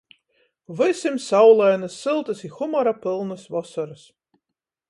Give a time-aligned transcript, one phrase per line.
[0.79, 4.03] Vysim saulainys, syltys i humora pylnys vosorys!!!...